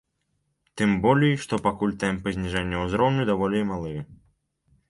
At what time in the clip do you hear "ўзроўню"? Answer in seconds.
2.89-3.29